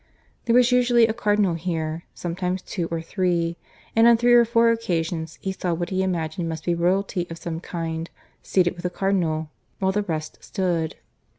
There 0.45 0.55
was 0.55 0.71
usually 0.71 1.05
a 1.05 1.13
cardinal 1.13 1.53
here, 1.53 2.05
sometimes 2.15 2.63
two 2.63 2.87
or 2.89 3.03
three; 3.03 3.55
and 3.95 4.07
on 4.07 4.17
three 4.17 4.33
or 4.33 4.45
four 4.45 4.71
occasions 4.71 5.37
he 5.43 5.51
saw 5.51 5.75
what 5.75 5.91
he 5.91 6.01
imagined 6.01 6.49
must 6.49 6.65
be 6.65 6.73
royalty 6.73 7.27
of 7.29 7.37
some 7.37 7.59
kind, 7.59 8.09
seated 8.41 8.75
with 8.75 8.85
a 8.85 8.89
cardinal, 8.89 9.51
while 9.77 9.91
the 9.91 10.01
rest 10.01 10.39
stood. 10.43 10.95